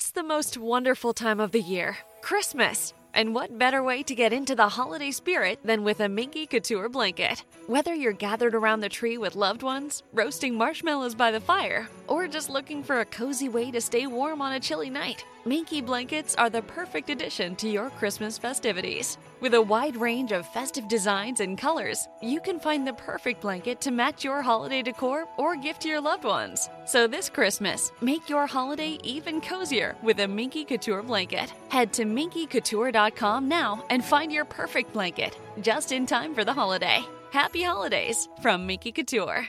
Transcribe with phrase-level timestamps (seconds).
[0.00, 2.94] It's the most wonderful time of the year, Christmas.
[3.14, 6.88] And what better way to get into the holiday spirit than with a Minky Couture
[6.88, 7.42] blanket?
[7.66, 12.28] Whether you're gathered around the tree with loved ones, roasting marshmallows by the fire, or
[12.28, 16.36] just looking for a cozy way to stay warm on a chilly night, Minky blankets
[16.36, 19.18] are the perfect addition to your Christmas festivities.
[19.40, 23.80] With a wide range of festive designs and colors, you can find the perfect blanket
[23.82, 26.68] to match your holiday decor or gift to your loved ones.
[26.86, 31.52] So this Christmas, make your holiday even cozier with a Minky Couture blanket.
[31.68, 37.04] Head to minkycouture.com now and find your perfect blanket, just in time for the holiday.
[37.30, 39.46] Happy holidays from Minky Couture.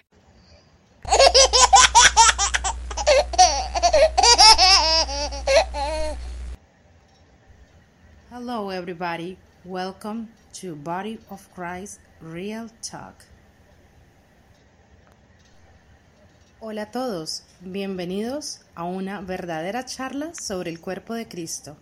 [8.29, 9.39] Hello, everybody.
[9.65, 10.29] Welcome
[10.61, 13.25] to Body of Christ Real Talk.
[16.61, 21.75] Hola a todos, bienvenidos a una verdadera charla sobre el cuerpo de Cristo.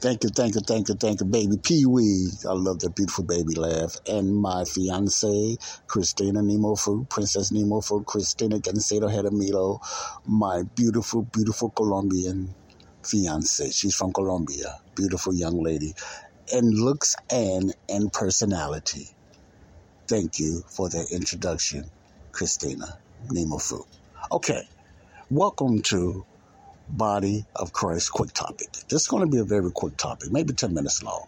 [0.00, 2.28] Thank you, thank you, thank you, thank you, baby Pee Wee.
[2.48, 3.96] I love that beautiful baby laugh.
[4.06, 5.56] And my fiance,
[5.88, 6.76] Christina Nemo
[7.10, 9.80] Princess Nemo Fruit, Christina Gancedo
[10.24, 12.54] my beautiful, beautiful Colombian
[13.06, 13.70] fiance.
[13.70, 14.80] She's from Colombia.
[14.94, 15.94] Beautiful young lady.
[16.52, 19.08] In looks and in personality.
[20.06, 21.84] Thank you for that introduction,
[22.32, 22.98] Christina
[23.30, 23.86] Nemo Fruit.
[24.30, 24.68] Okay,
[25.30, 26.24] welcome to
[26.88, 28.72] Body of Christ quick topic.
[28.88, 31.26] This is going to be a very quick topic, maybe 10 minutes long.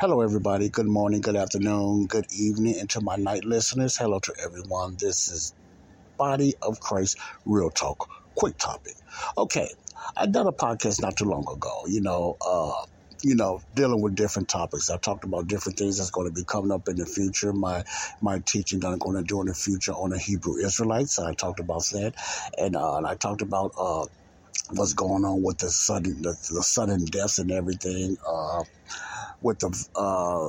[0.00, 0.68] Hello, everybody.
[0.68, 4.96] Good morning, good afternoon, good evening, and to my night listeners, hello to everyone.
[4.98, 5.54] This is
[6.16, 8.94] Body of Christ Real Talk quick topic.
[9.36, 9.68] Okay,
[10.16, 12.84] I done a podcast not too long ago, you know, uh,
[13.22, 14.90] you know, dealing with different topics.
[14.90, 17.52] I talked about different things that's going to be coming up in the future.
[17.52, 17.84] My
[18.20, 21.18] my teaching that I'm going to do in the future on the Hebrew Israelites.
[21.18, 22.14] I talked about that,
[22.58, 24.06] and, uh, and I talked about uh,
[24.70, 28.16] what's going on with the sudden the, the sudden deaths and everything.
[28.26, 28.64] Uh,
[29.42, 30.48] with the uh,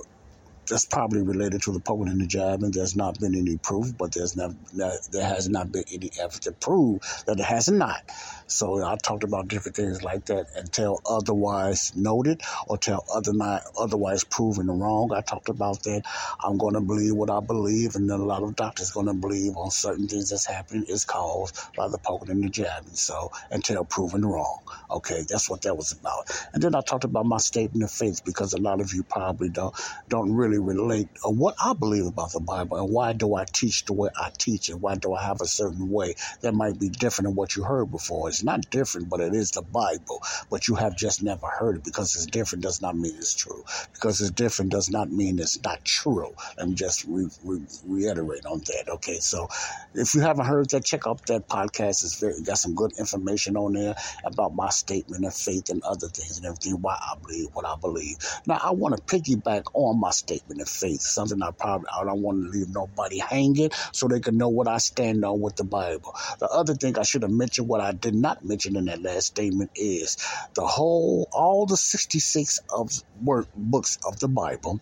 [0.72, 2.72] that's probably related to the poking and the jabbing.
[2.72, 6.53] There's not been any proof, but there's not there has not been any effort to
[6.53, 8.01] prove that it has not.
[8.47, 13.34] So I talked about different things like that until otherwise noted or till other
[13.78, 15.12] otherwise proven wrong.
[15.13, 16.03] I talked about that.
[16.41, 19.13] I'm going to believe what I believe, and then a lot of doctors going to
[19.13, 22.94] believe on certain things that's happening is caused by the poking and the jabbing.
[22.94, 24.59] So until proven wrong,
[24.90, 26.29] okay, that's what that was about.
[26.53, 29.50] And then I talked about my statement of faith because a lot of you probably
[29.50, 29.75] don't
[30.09, 33.94] don't really relate what I believe about the Bible and why do I teach the
[33.94, 37.27] way I teach and why do I have a certain way that might be different
[37.29, 38.29] than what you heard before.
[38.29, 40.22] It's not different, but it is the Bible.
[40.49, 43.63] But you have just never heard it because it's different does not mean it's true.
[43.94, 46.33] Because it's different does not mean it's not true.
[46.57, 48.89] Let me just re- re- reiterate on that.
[48.95, 49.47] Okay, so
[49.93, 52.03] if you haven't heard that, check out that podcast.
[52.03, 56.07] It's very got some good information on there about my statement of faith and other
[56.07, 56.73] things and everything.
[56.81, 58.17] Why I believe what I believe.
[58.47, 61.02] Now I want to piggyback on my statement of faith.
[61.02, 64.68] Something I probably I don't want to leave nobody hanging so they can know what
[64.68, 66.13] I stand on with the Bible.
[66.40, 69.28] The other thing I should have mentioned what I did not mention in that last
[69.28, 70.18] statement is
[70.56, 72.90] the whole all the 66 of
[73.24, 74.79] work books of the Bible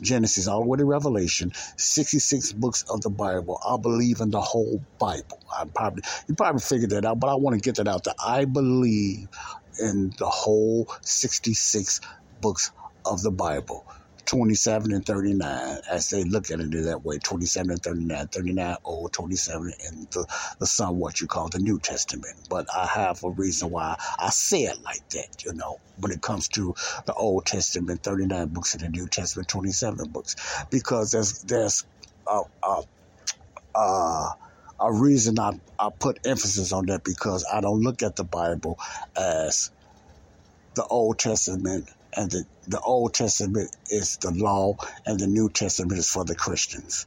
[0.00, 3.58] Genesis all the way to Revelation, 66 books of the Bible.
[3.68, 5.38] I believe in the whole Bible.
[5.56, 8.14] I probably you probably figured that out, but I want to get that out there.
[8.24, 9.28] I believe
[9.80, 12.00] in the whole 66
[12.40, 12.72] books
[13.06, 13.84] of the Bible.
[14.26, 19.12] 27 and 39 as they look at it that way 27 and 39 39 old
[19.12, 20.26] 27 in the,
[20.60, 22.36] the somewhat you call the new testament.
[22.48, 26.22] But i have a reason why i say it like that you know when it
[26.22, 26.74] comes to
[27.06, 30.36] the old testament 39 books in the new testament 27 books.
[30.70, 31.84] Because there's there's
[32.28, 32.82] a, a,
[33.78, 34.30] a,
[34.80, 38.78] a reason I, I put emphasis on that because i don't look at the bible
[39.16, 39.70] as
[40.76, 45.98] the old testament and the, the Old Testament is the law, and the New Testament
[45.98, 47.06] is for the Christians.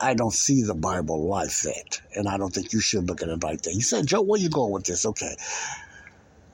[0.00, 3.28] I don't see the Bible like that, and I don't think you should look at
[3.28, 3.74] it like that.
[3.74, 5.06] You said, Joe, where you going with this?
[5.06, 5.36] Okay.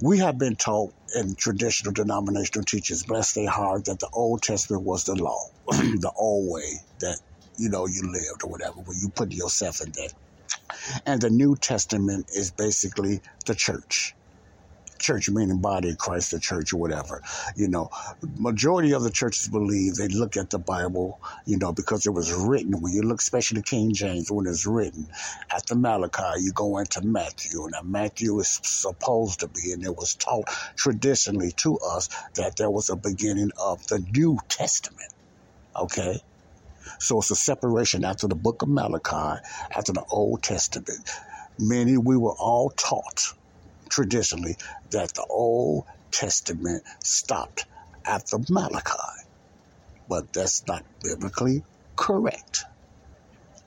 [0.02, 4.82] We have been taught in traditional denominational teachers, bless their heart, that the Old Testament
[4.84, 7.18] was the law, the old way that,
[7.58, 10.12] you know, you lived or whatever, where you put yourself in that.
[11.04, 14.14] And the New Testament is basically the church
[15.00, 17.22] church, meaning body of Christ, the church or whatever.
[17.56, 17.90] You know,
[18.38, 22.32] majority of the churches believe they look at the Bible, you know, because it was
[22.32, 22.80] written.
[22.80, 25.08] When you look, especially King James, when it's written
[25.52, 30.14] after Malachi, you go into Matthew, and Matthew is supposed to be, and it was
[30.14, 35.12] taught traditionally to us that there was a beginning of the New Testament.
[35.74, 36.20] Okay.
[36.98, 39.40] So it's a separation after the book of Malachi,
[39.74, 41.10] after the Old Testament.
[41.58, 43.32] Many we were all taught
[43.90, 44.56] traditionally
[44.90, 47.66] that the Old Testament stopped
[48.06, 48.98] after Malachi.
[50.08, 51.62] But that's not biblically
[51.96, 52.64] correct.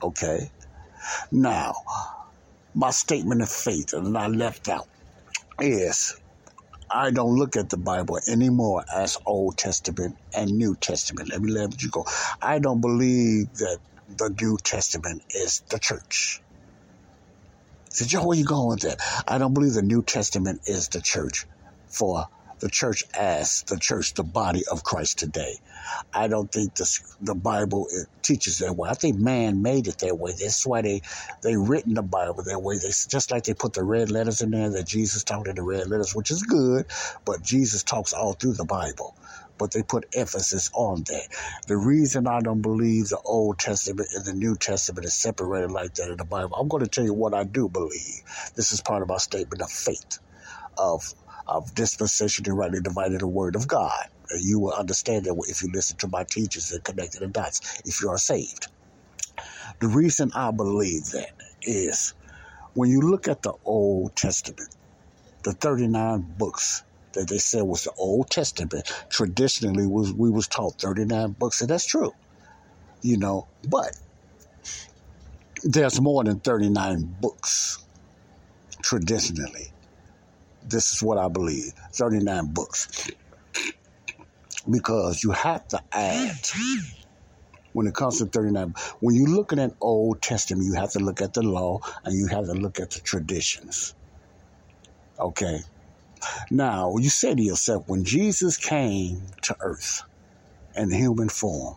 [0.02, 0.50] Okay?
[1.30, 1.74] Now,
[2.74, 4.88] my statement of faith, and I left out,
[5.60, 6.14] is
[6.90, 11.30] I don't look at the Bible anymore as Old Testament and New Testament.
[11.30, 12.04] Let me let you go.
[12.42, 13.78] I don't believe that
[14.08, 16.43] the New Testament is the church.
[17.94, 18.98] Said, Joe, where you going with that?
[19.28, 21.46] I don't believe the New Testament is the church
[21.88, 22.26] for
[22.60, 25.56] the church as the church, the body of Christ today.
[26.14, 26.84] I don't think the,
[27.20, 28.88] the Bible uh, teaches that way.
[28.88, 30.32] I think man made it that way.
[30.38, 31.02] That's why they
[31.42, 32.78] they written the Bible that way.
[32.78, 35.62] They just like they put the red letters in there that Jesus talked in the
[35.62, 36.86] red letters, which is good,
[37.26, 39.14] but Jesus talks all through the Bible.
[39.58, 41.28] But they put emphasis on that.
[41.68, 45.94] The reason I don't believe the Old Testament and the New Testament is separated like
[45.94, 48.22] that in the Bible, I'm going to tell you what I do believe.
[48.56, 50.18] This is part of my statement of faith,
[50.78, 51.02] of
[51.48, 54.04] of dispensation and rightly divided the word of God.
[54.40, 58.00] You will understand that if you listen to my teachers and connected the dots, if
[58.02, 58.68] you are saved.
[59.80, 61.30] The reason I believe that
[61.62, 62.14] is
[62.74, 64.74] when you look at the Old Testament,
[65.44, 70.80] the 39 books that they said was the Old Testament, traditionally was we was taught
[70.80, 72.12] 39 books, and that's true.
[73.02, 73.96] You know, but
[75.62, 77.84] there's more than 39 books
[78.82, 79.72] traditionally.
[80.66, 83.10] This is what I believe 39 books.
[84.68, 86.48] Because you have to add,
[87.74, 91.00] when it comes to 39, when you look at an Old Testament, you have to
[91.00, 93.94] look at the law and you have to look at the traditions.
[95.18, 95.60] Okay?
[96.50, 100.02] Now, you say to yourself, when Jesus came to earth
[100.76, 101.76] in human form,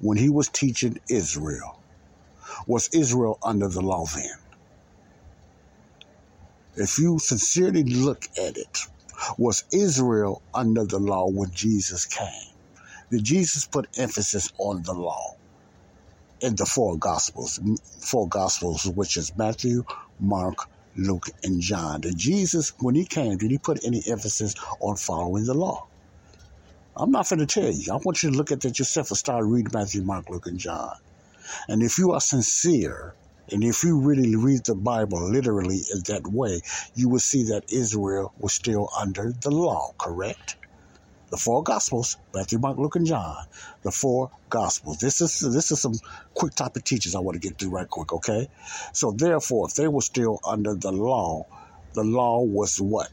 [0.00, 1.80] when he was teaching Israel,
[2.66, 4.36] was Israel under the law then?
[6.76, 8.86] if you sincerely look at it,
[9.36, 12.54] was Israel under the law when Jesus came?
[13.10, 15.34] Did Jesus put emphasis on the law
[16.40, 17.60] in the four gospels?
[18.00, 19.84] Four gospels, which is Matthew,
[20.18, 20.56] Mark,
[21.00, 22.02] Luke, and John.
[22.02, 25.88] Did Jesus, when he came, did he put any emphasis on following the law?
[26.96, 27.92] I'm not going to tell you.
[27.92, 30.58] I want you to look at that yourself and start reading Matthew, Mark, Luke, and
[30.58, 30.94] John.
[31.68, 33.16] And if you are sincere
[33.50, 36.62] and if you really read the Bible literally in that way,
[36.94, 40.56] you will see that Israel was still under the law, correct?
[41.30, 43.36] The four Gospels, Matthew, Mark, Luke, and John.
[43.82, 44.98] The four Gospels.
[44.98, 45.94] This is this is some
[46.34, 48.48] quick topic teachers I want to get through right quick, okay?
[48.92, 51.44] So therefore, if they were still under the law,
[51.94, 53.08] the law was what?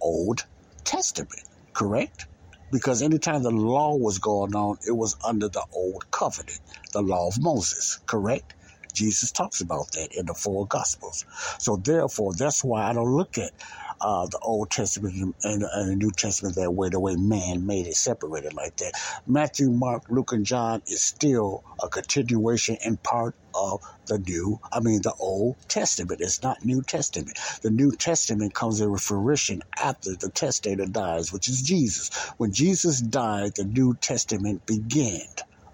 [0.00, 0.46] Old
[0.84, 2.26] Testament, correct?
[2.70, 6.60] Because anytime the law was going on, it was under the old covenant,
[6.92, 8.54] the law of Moses, correct?
[8.94, 11.24] Jesus talks about that in the four Gospels.
[11.58, 13.52] So therefore, that's why I don't look at
[14.00, 17.86] uh, the Old Testament and, and, the New Testament that way, the way man made
[17.86, 18.92] it separated like that.
[19.26, 24.80] Matthew, Mark, Luke, and John is still a continuation and part of the New, I
[24.80, 26.20] mean, the Old Testament.
[26.20, 27.38] It's not New Testament.
[27.62, 32.10] The New Testament comes in fruition after the testator dies, which is Jesus.
[32.38, 35.20] When Jesus died, the New Testament began.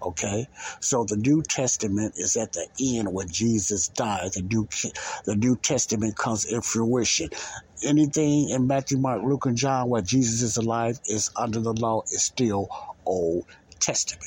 [0.05, 0.47] Okay,
[0.81, 4.31] so the New Testament is at the end when Jesus died.
[4.35, 4.67] The New
[5.25, 7.29] the New Testament comes in fruition.
[7.85, 12.03] Anything in Matthew, Mark, Luke, and John where Jesus is alive is under the law
[12.11, 12.69] is still
[13.05, 13.45] Old
[13.81, 14.23] Testament.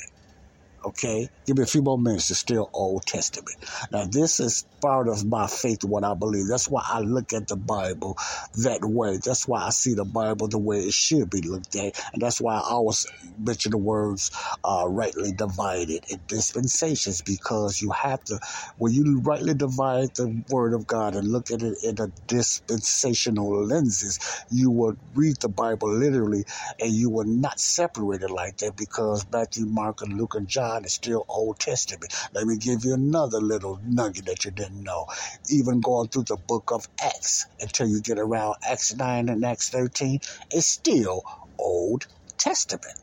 [0.83, 2.31] Okay, give me a few more minutes.
[2.31, 3.55] It's still Old Testament.
[3.91, 6.47] Now, this is part of my faith, what I believe.
[6.49, 8.17] That's why I look at the Bible
[8.63, 9.19] that way.
[9.23, 12.41] That's why I see the Bible the way it should be looked at, and that's
[12.41, 13.05] why I always
[13.37, 14.31] mention the words
[14.63, 18.39] uh, "rightly divided" in dispensations because you have to,
[18.77, 23.65] when you rightly divide the Word of God and look at it in a dispensational
[23.67, 24.17] lenses,
[24.49, 26.45] you will read the Bible literally,
[26.79, 30.68] and you will not separate it like that because Matthew, Mark, and Luke, and John
[30.69, 32.13] God is still Old Testament.
[32.31, 35.07] Let me give you another little nugget that you didn't know.
[35.49, 39.69] Even going through the book of Acts until you get around Acts 9 and Acts
[39.69, 40.19] 13,
[40.51, 41.23] it's still
[41.57, 42.05] Old
[42.37, 42.99] Testament.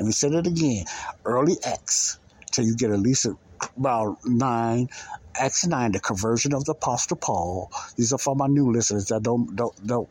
[0.00, 0.84] Let me say that again.
[1.24, 2.18] Early Acts,
[2.50, 3.28] till you get at least
[3.76, 4.88] about 9,
[5.36, 7.70] Acts 9, the conversion of the Apostle Paul.
[7.96, 10.08] These are for my new listeners that don't, don't, don't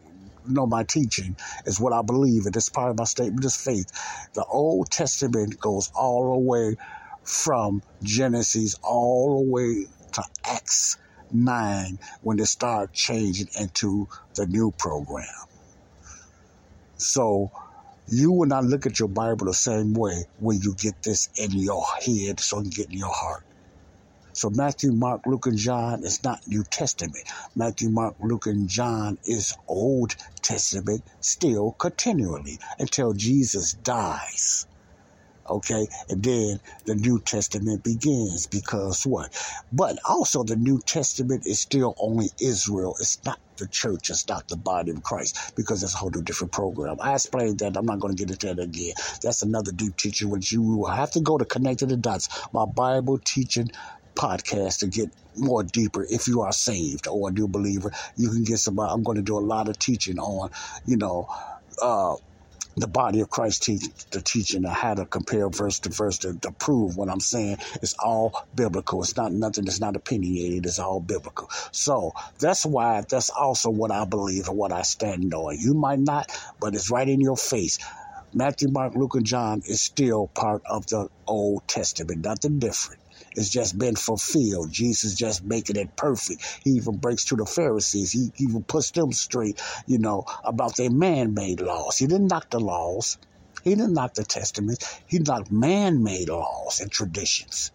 [0.48, 3.88] know my teaching is what I believe, and it's part of my statement of faith.
[4.34, 6.76] The Old Testament goes all the way
[7.24, 10.98] from Genesis all the way to Acts
[11.32, 15.26] 9 when they start changing into the new program.
[16.98, 17.52] So
[18.08, 21.52] you will not look at your Bible the same way when you get this in
[21.52, 23.46] your head, so you get in your heart.
[24.42, 27.30] So Matthew, Mark, Luke, and John is not New Testament.
[27.56, 34.66] Matthew, Mark, Luke, and John is Old Testament still continually until Jesus dies.
[35.48, 39.30] Okay, and then the New Testament begins because what?
[39.72, 42.96] But also, the New Testament is still only Israel.
[43.00, 44.10] It's not the church.
[44.10, 46.96] It's not the body of Christ because it's a whole different program.
[47.00, 47.78] I explained that.
[47.78, 48.94] I'm not going to get into that again.
[49.22, 52.66] That's another deep teaching, which you will have to go to Connecting the Dots, my
[52.66, 53.68] Bible teaching
[54.16, 57.92] podcast to get more deeper if you are saved or a new believer.
[58.18, 58.80] You can get some.
[58.80, 60.52] I'm going to do a lot of teaching on,
[60.86, 61.28] you know,
[61.82, 62.16] uh,
[62.78, 66.34] the body of Christ teach the teaching of how to compare verse to verse to,
[66.40, 69.02] to prove what I'm saying It's all biblical.
[69.04, 71.50] It's not nothing that's not opinionated, it's all biblical.
[71.72, 75.58] So that's why that's also what I believe and what I stand on.
[75.60, 77.80] You might not, but it's right in your face.
[78.34, 83.01] Matthew, Mark, Luke, and John is still part of the Old Testament, nothing different.
[83.36, 84.72] It's just been fulfilled.
[84.72, 86.60] Jesus just making it perfect.
[86.64, 88.12] He even breaks to the Pharisees.
[88.12, 91.98] He even puts them straight, you know, about their man-made laws.
[91.98, 93.18] He didn't knock the laws.
[93.64, 94.84] He didn't knock the Testament.
[95.06, 97.72] He knocked man-made laws and traditions.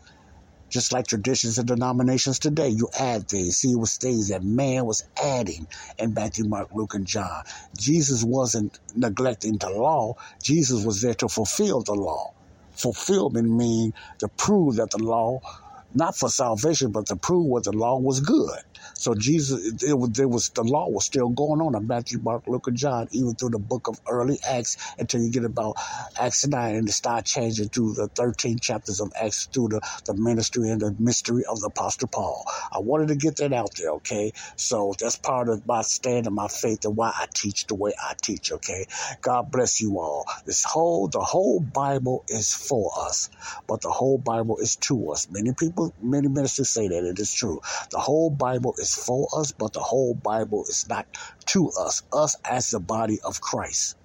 [0.68, 3.56] Just like traditions and denominations today, you add things.
[3.58, 7.44] See, it was things that man was adding in Matthew, Mark, Luke, and John.
[7.78, 10.16] Jesus wasn't neglecting the law.
[10.42, 12.35] Jesus was there to fulfill the law
[12.78, 15.40] fulfillment mean to prove that the law,
[15.94, 18.60] not for salvation, but to prove what the law was good.
[18.98, 19.74] So Jesus,
[20.14, 23.34] there was the law was still going on in Matthew, Mark, Luke, and John, even
[23.36, 25.76] through the book of early Acts until you get about
[26.20, 30.70] Acts 9 and start changing through the 13 chapters of Acts through the, the ministry
[30.70, 32.44] and the mystery of the Apostle Paul.
[32.72, 34.32] I wanted to get that out there, okay?
[34.56, 37.92] So that's part of my stand and my faith and why I teach the way
[38.00, 38.86] I teach, okay?
[39.22, 40.26] God bless you all.
[40.46, 43.28] This whole, the whole Bible is for us,
[43.68, 45.28] but the whole Bible is to us.
[45.30, 47.60] Many people, many ministers say that it is true.
[47.92, 51.06] The whole Bible is for us, but the whole Bible is not
[51.48, 53.96] to us, us as the body of Christ.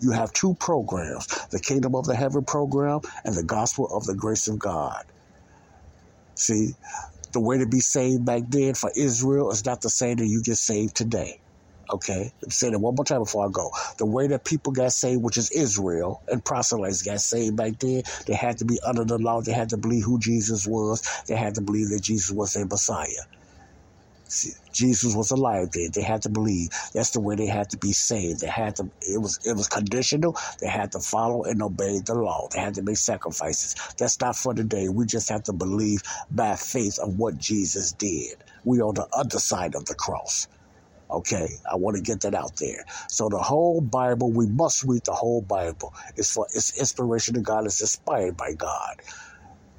[0.00, 4.16] You have two programs the Kingdom of the Heaven program and the Gospel of the
[4.16, 5.02] Grace of God.
[6.36, 6.74] See,
[7.32, 10.42] the way to be saved back then for Israel is not the same that you
[10.44, 11.36] get saved today.
[11.92, 13.70] Okay, let me say that one more time before I go.
[13.98, 18.02] The way that people got saved, which is Israel and proselytes got saved back then,
[18.28, 19.42] they had to be under the law.
[19.42, 21.02] They had to believe who Jesus was.
[21.28, 23.06] They had to believe that Jesus was their Messiah.
[24.72, 25.90] Jesus was alive then.
[25.94, 26.70] They had to believe.
[26.94, 28.40] That's the way they had to be saved.
[28.40, 28.90] They had to.
[29.02, 30.36] It was it was conditional.
[30.60, 32.48] They had to follow and obey the law.
[32.52, 33.74] They had to make sacrifices.
[33.98, 34.88] That's not for today.
[34.88, 38.36] We just have to believe by faith of what Jesus did.
[38.64, 40.48] We on the other side of the cross.
[41.10, 42.84] Okay, I want to get that out there.
[43.08, 45.92] So the whole Bible, we must read the whole Bible.
[46.16, 47.66] It's for it's inspiration of God.
[47.66, 48.96] It's inspired by God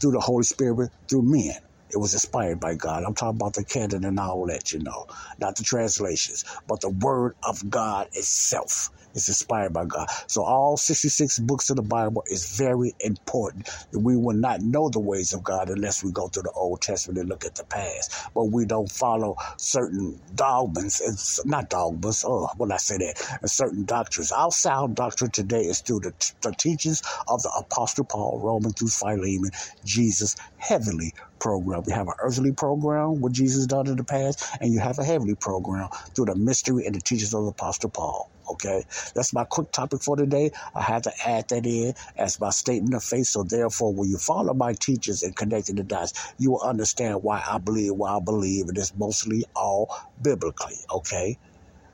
[0.01, 1.55] through the Holy Spirit, through men.
[1.93, 3.03] It was inspired by God.
[3.05, 5.05] I'm talking about the canon and all that, you know,
[5.39, 10.07] not the translations, but the Word of God itself is inspired by God.
[10.27, 13.69] So all 66 books of the Bible is very important.
[13.93, 17.19] We will not know the ways of God unless we go to the Old Testament
[17.19, 18.13] and look at the past.
[18.35, 23.51] But we don't follow certain dogmas, it's not dogmas, oh, when I say that, and
[23.51, 24.31] certain doctrines.
[24.31, 26.13] Our sound doctrine today is through the,
[26.43, 29.51] the teachings of the Apostle Paul, Roman through Philemon,
[29.85, 31.83] Jesus, heavenly program.
[31.87, 35.03] We have an earthly program, what Jesus done in the past, and you have a
[35.05, 38.31] heavenly program through the mystery and the teachings of the Apostle Paul.
[38.49, 38.83] Okay,
[39.15, 40.51] that's my quick topic for today.
[40.75, 43.27] I had to add that in as my statement of faith.
[43.27, 47.43] So therefore, when you follow my teachers and connecting the dots, you will understand why
[47.47, 50.77] I believe why I believe, and it's mostly all biblically.
[50.93, 51.37] Okay,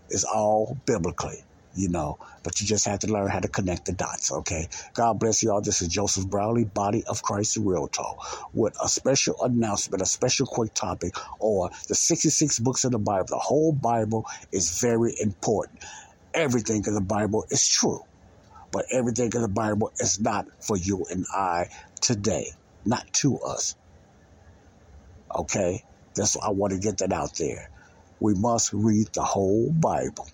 [0.10, 1.44] it's all biblically
[1.78, 4.68] you know, but you just have to learn how to connect the dots, okay?
[4.96, 5.62] God bless you all.
[5.62, 10.48] This is Joseph Brownlee, Body of Christ Real Talk, with a special announcement, a special
[10.48, 13.28] quick topic on the 66 books of the Bible.
[13.30, 15.84] The whole Bible is very important.
[16.38, 18.02] Everything in the Bible is true,
[18.72, 21.66] but everything in the Bible is not for you and I
[22.00, 22.52] today,
[22.86, 23.76] not to us.
[25.36, 25.84] Okay?
[26.16, 27.70] That's why I want to get that out there.
[28.20, 30.28] We must read the whole Bible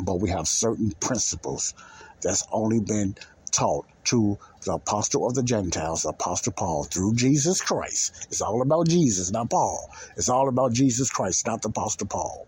[0.00, 1.74] but we have certain principles
[2.22, 3.16] that's only been
[3.50, 8.26] taught to the apostle of the Gentiles, the apostle Paul, through Jesus Christ.
[8.30, 9.90] It's all about Jesus, not Paul.
[10.16, 12.46] It's all about Jesus Christ, not the apostle Paul.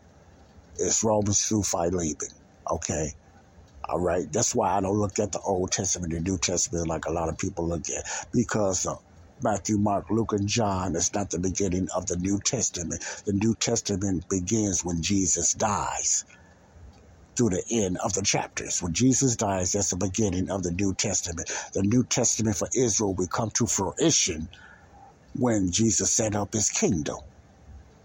[0.78, 2.16] It's Romans through Philemon.
[2.70, 3.12] Okay.
[3.88, 4.26] All right.
[4.32, 7.28] That's why I don't look at the Old Testament and New Testament like a lot
[7.28, 8.96] of people look at because uh,
[9.42, 13.04] Matthew, Mark, Luke, and John is not the beginning of the New Testament.
[13.26, 16.24] The New Testament begins when Jesus dies
[17.36, 18.78] through the end of the chapters.
[18.82, 21.50] When Jesus dies, that's the beginning of the New Testament.
[21.74, 24.48] The New Testament for Israel will come to fruition
[25.34, 27.18] when Jesus set up his kingdom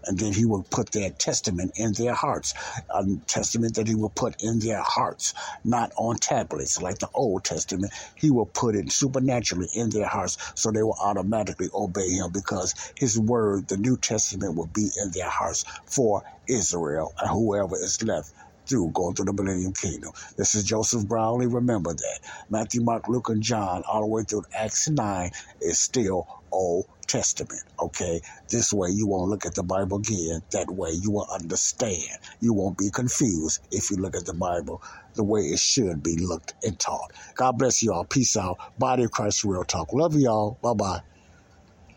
[0.06, 2.54] and then he will put that testament in their hearts,
[2.90, 5.34] a testament that he will put in their hearts,
[5.64, 7.92] not on tablets like the Old Testament.
[8.16, 12.74] He will put it supernaturally in their hearts so they will automatically obey him because
[12.98, 18.02] his word, the New Testament, will be in their hearts for Israel and whoever is
[18.02, 18.32] left
[18.66, 20.12] through going through the millennium kingdom.
[20.36, 21.46] This is Joseph Brownlee.
[21.46, 22.20] Remember that.
[22.50, 25.30] Matthew, Mark, Luke, and John, all the way through Acts 9,
[25.60, 27.62] is still Old Testament.
[27.80, 28.20] Okay?
[28.48, 30.42] This way you won't look at the Bible again.
[30.50, 32.18] That way you will understand.
[32.40, 34.82] You won't be confused if you look at the Bible
[35.14, 37.12] the way it should be looked and taught.
[37.34, 38.04] God bless you all.
[38.04, 38.58] Peace out.
[38.78, 39.92] Body of Christ Real Talk.
[39.92, 40.58] Love you all.
[40.62, 41.00] Bye bye.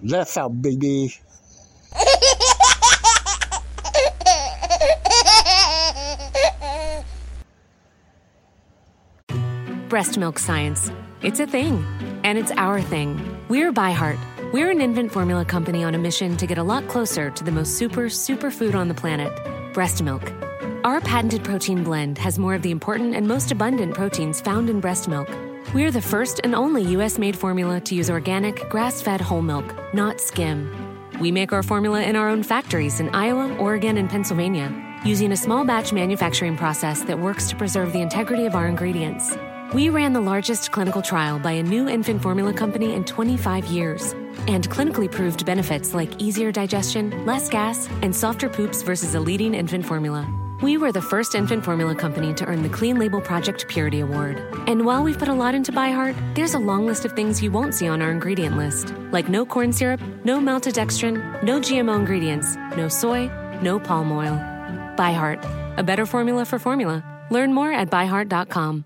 [0.01, 1.13] Left out, baby.
[9.89, 10.91] breast milk science.
[11.23, 11.83] It's a thing,
[12.23, 13.19] and it's our thing.
[13.49, 14.19] We're ByHeart.
[14.53, 17.51] We're an infant formula company on a mission to get a lot closer to the
[17.51, 19.33] most super, super food on the planet
[19.73, 20.31] breast milk.
[20.83, 24.79] Our patented protein blend has more of the important and most abundant proteins found in
[24.79, 25.29] breast milk.
[25.73, 29.65] We're the first and only US made formula to use organic, grass fed whole milk,
[29.93, 30.69] not skim.
[31.19, 34.71] We make our formula in our own factories in Iowa, Oregon, and Pennsylvania,
[35.03, 39.35] using a small batch manufacturing process that works to preserve the integrity of our ingredients.
[39.71, 44.13] We ran the largest clinical trial by a new infant formula company in 25 years
[44.47, 49.53] and clinically proved benefits like easier digestion, less gas, and softer poops versus a leading
[49.53, 50.27] infant formula.
[50.63, 54.41] We were the first infant formula company to earn the Clean Label Project Purity Award.
[54.65, 57.51] And while we've put a lot into ByHeart, there's a long list of things you
[57.51, 62.55] won't see on our ingredient list, like no corn syrup, no maltodextrin, no GMO ingredients,
[62.75, 63.27] no soy,
[63.61, 64.33] no palm oil.
[64.97, 67.05] ByHeart, a better formula for formula.
[67.29, 68.85] Learn more at byheart.com.